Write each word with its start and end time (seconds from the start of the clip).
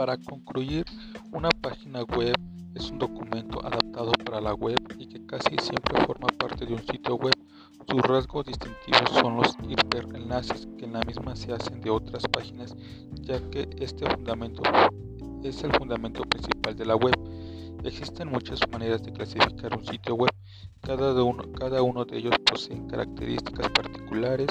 Para 0.00 0.16
concluir, 0.16 0.86
una 1.30 1.50
página 1.50 2.04
web 2.04 2.34
es 2.74 2.90
un 2.90 2.98
documento 2.98 3.62
adaptado 3.62 4.12
para 4.24 4.40
la 4.40 4.54
web 4.54 4.78
y 4.98 5.06
que 5.06 5.26
casi 5.26 5.58
siempre 5.60 6.02
forma 6.06 6.28
parte 6.38 6.64
de 6.64 6.72
un 6.72 6.82
sitio 6.86 7.16
web. 7.16 7.34
Sus 7.86 8.00
rasgos 8.00 8.46
distintivos 8.46 9.10
son 9.20 9.36
los 9.36 9.54
hiperenlaces 9.68 10.66
que 10.78 10.86
en 10.86 10.94
la 10.94 11.02
misma 11.02 11.36
se 11.36 11.52
hacen 11.52 11.82
de 11.82 11.90
otras 11.90 12.26
páginas, 12.28 12.74
ya 13.20 13.38
que 13.50 13.68
este 13.78 14.06
fundamento 14.10 14.62
es 15.42 15.62
el 15.64 15.72
fundamento 15.72 16.22
principal 16.22 16.74
de 16.74 16.86
la 16.86 16.96
web. 16.96 17.14
Existen 17.84 18.28
muchas 18.28 18.58
maneras 18.72 19.02
de 19.02 19.12
clasificar 19.12 19.76
un 19.76 19.84
sitio 19.84 20.14
web, 20.14 20.30
cada 20.80 21.22
uno, 21.22 21.42
cada 21.52 21.82
uno 21.82 22.06
de 22.06 22.16
ellos 22.16 22.34
posee 22.50 22.86
características 22.86 23.68
particulares, 23.68 24.48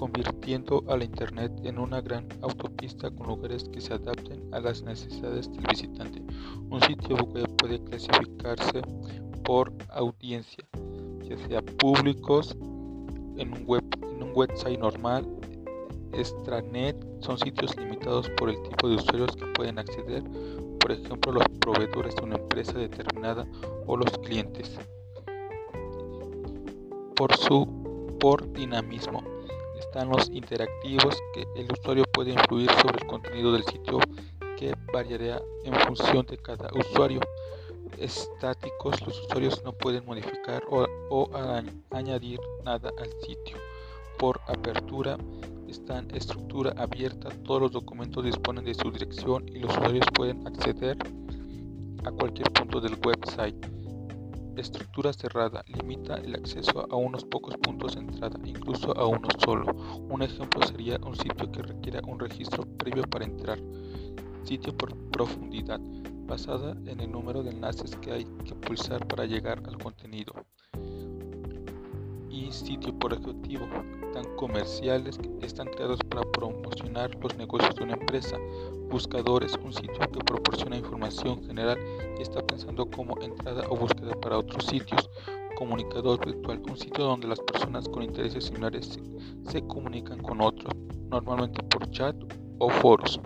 convirtiendo 0.00 0.82
a 0.88 0.96
la 0.96 1.04
Internet 1.04 1.52
en 1.62 1.78
una 1.78 2.00
gran 2.00 2.26
autopista 2.40 3.10
con 3.10 3.26
lugares 3.26 3.64
que 3.64 3.82
se 3.82 3.92
adapten 3.92 4.42
a 4.50 4.58
las 4.58 4.82
necesidades 4.82 5.52
del 5.52 5.62
visitante. 5.68 6.22
Un 6.70 6.80
sitio 6.80 7.16
web 7.16 7.46
puede 7.58 7.84
clasificarse 7.84 8.80
por 9.44 9.70
audiencia, 9.90 10.64
ya 11.28 11.36
sea 11.46 11.60
públicos, 11.60 12.56
en 13.36 13.52
un, 13.52 13.66
web, 13.66 13.84
en 14.02 14.22
un 14.22 14.32
website 14.34 14.78
normal, 14.78 15.28
extranet, 16.14 16.96
son 17.20 17.36
sitios 17.36 17.76
limitados 17.76 18.30
por 18.38 18.48
el 18.48 18.62
tipo 18.62 18.88
de 18.88 18.94
usuarios 18.94 19.36
que 19.36 19.44
pueden 19.48 19.78
acceder, 19.78 20.24
por 20.80 20.92
ejemplo 20.92 21.32
los 21.32 21.44
proveedores 21.60 22.16
de 22.16 22.22
una 22.22 22.36
empresa 22.36 22.72
determinada 22.72 23.46
o 23.86 23.98
los 23.98 24.10
clientes. 24.20 24.78
Por 27.14 27.36
su 27.36 27.68
por 28.18 28.50
dinamismo 28.54 29.22
están 29.80 30.08
los 30.08 30.28
interactivos 30.30 31.18
que 31.34 31.44
el 31.56 31.70
usuario 31.72 32.04
puede 32.12 32.32
influir 32.32 32.70
sobre 32.72 32.98
el 33.00 33.06
contenido 33.06 33.52
del 33.52 33.64
sitio 33.64 33.98
que 34.56 34.74
variará 34.92 35.40
en 35.64 35.74
función 35.86 36.24
de 36.26 36.36
cada 36.38 36.68
usuario. 36.74 37.20
Estáticos, 37.98 39.00
los 39.06 39.18
usuarios 39.24 39.62
no 39.64 39.72
pueden 39.72 40.04
modificar 40.06 40.62
o, 40.70 40.86
o 41.10 41.30
añadir 41.90 42.38
nada 42.64 42.90
al 42.98 43.10
sitio. 43.26 43.56
Por 44.18 44.40
apertura, 44.46 45.16
están 45.66 46.14
estructura 46.14 46.72
abierta, 46.76 47.30
todos 47.44 47.62
los 47.62 47.72
documentos 47.72 48.24
disponen 48.24 48.64
de 48.64 48.74
su 48.74 48.90
dirección 48.90 49.48
y 49.48 49.60
los 49.60 49.70
usuarios 49.72 50.06
pueden 50.14 50.46
acceder 50.46 50.96
a 52.04 52.10
cualquier 52.10 52.50
punto 52.52 52.80
del 52.80 52.96
website. 53.04 53.79
Estructura 54.60 55.10
cerrada 55.14 55.64
limita 55.68 56.16
el 56.16 56.34
acceso 56.34 56.86
a 56.90 56.94
unos 56.94 57.24
pocos 57.24 57.56
puntos 57.56 57.94
de 57.94 58.02
entrada, 58.02 58.38
incluso 58.44 58.94
a 58.94 59.06
uno 59.06 59.26
solo. 59.42 59.64
Un 60.10 60.20
ejemplo 60.20 60.62
sería 60.66 60.98
un 61.02 61.16
sitio 61.16 61.50
que 61.50 61.62
requiera 61.62 62.02
un 62.06 62.18
registro 62.18 62.66
previo 62.76 63.04
para 63.04 63.24
entrar. 63.24 63.58
Sitio 64.44 64.76
por 64.76 64.94
profundidad, 65.12 65.80
basada 66.26 66.72
en 66.84 67.00
el 67.00 67.10
número 67.10 67.42
de 67.42 67.52
enlaces 67.52 67.96
que 67.96 68.12
hay 68.12 68.26
que 68.44 68.54
pulsar 68.54 69.08
para 69.08 69.24
llegar 69.24 69.62
al 69.66 69.78
contenido. 69.78 70.34
Sitio 72.50 72.92
por 72.98 73.12
objetivo, 73.14 73.66
tan 74.12 74.24
comerciales 74.36 75.16
que 75.18 75.46
están 75.46 75.68
creados 75.68 76.00
para 76.08 76.22
promocionar 76.32 77.14
los 77.22 77.36
negocios 77.36 77.74
de 77.76 77.84
una 77.84 77.94
empresa. 77.94 78.36
Buscadores, 78.90 79.56
un 79.62 79.72
sitio 79.72 80.00
que 80.12 80.18
proporciona 80.24 80.76
información 80.76 81.44
general 81.44 81.78
y 82.18 82.22
está 82.22 82.44
pensando 82.44 82.90
como 82.90 83.20
entrada 83.22 83.64
o 83.70 83.76
búsqueda 83.76 84.20
para 84.20 84.38
otros 84.38 84.66
sitios. 84.66 85.08
Comunicador 85.56 86.24
virtual, 86.24 86.60
un 86.68 86.76
sitio 86.76 87.04
donde 87.04 87.28
las 87.28 87.40
personas 87.40 87.88
con 87.88 88.02
intereses 88.02 88.44
similares 88.44 88.98
se, 89.48 89.62
comunican 89.66 90.20
con 90.20 90.40
otros, 90.40 90.74
normalmente 91.08 91.62
por 91.62 91.88
chat 91.90 92.16
o 92.58 92.68
foros. 92.68 93.20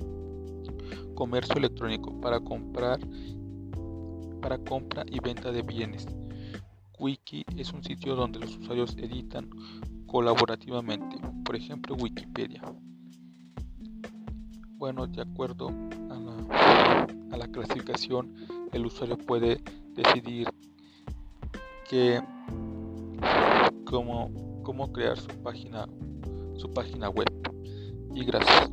Comercio 1.14 1.56
electrónico, 1.56 2.20
para 2.20 2.40
comprar 2.40 3.00
para 4.42 4.58
compra 4.58 5.06
y 5.10 5.18
venta 5.20 5.50
de 5.50 5.62
bienes. 5.62 6.06
Wiki 7.04 7.44
es 7.58 7.70
un 7.74 7.84
sitio 7.84 8.16
donde 8.16 8.38
los 8.38 8.56
usuarios 8.56 8.96
editan 8.96 9.50
colaborativamente, 10.06 11.18
por 11.44 11.54
ejemplo 11.54 11.94
Wikipedia. 11.96 12.62
Bueno, 14.78 15.06
de 15.06 15.20
acuerdo 15.20 15.68
a 16.08 17.36
la, 17.36 17.46
clasificación, 17.48 18.34
el 18.72 18.86
usuario 18.86 19.18
puede 19.18 19.60
decidir 19.92 20.48
que 21.90 22.22
cómo, 23.84 24.62
cómo 24.62 24.90
crear 24.90 25.18
su 25.18 25.28
página, 25.42 25.86
su 26.56 26.72
página 26.72 27.10
web. 27.10 27.28
Y 28.14 28.24
gracias. 28.24 28.70